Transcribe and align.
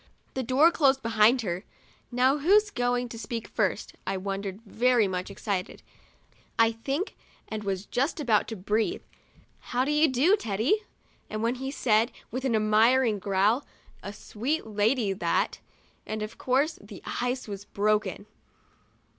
The 0.33 0.41
door 0.41 0.71
closed 0.71 1.03
behind 1.03 1.43
her. 1.43 1.63
"Now, 2.11 2.39
who's 2.39 2.71
going 2.71 3.07
to 3.09 3.19
speak 3.19 3.47
first?' 3.47 3.91
1 4.07 4.13
I 4.15 4.17
wondered, 4.17 4.59
very 4.63 5.07
much 5.07 5.29
excited, 5.29 5.83
I 6.57 6.71
think, 6.71 7.15
and 7.47 7.63
was 7.63 7.85
just 7.85 8.19
about 8.19 8.47
to 8.47 8.55
breathe, 8.55 9.03
"How 9.59 9.85
do 9.85 9.91
you 9.91 10.07
do, 10.07 10.35
Teddy?" 10.35 10.81
when 11.29 11.53
he 11.53 11.69
said, 11.69 12.11
with 12.31 12.45
an 12.45 12.55
admiring 12.55 13.19
growl, 13.19 13.63
'A 14.01 14.13
sweet 14.13 14.65
lady, 14.65 15.13
that," 15.13 15.59
and, 16.07 16.23
of 16.23 16.39
course, 16.39 16.79
the 16.81 17.03
ice 17.21 17.47
was 17.47 17.65
broken. 17.65 18.25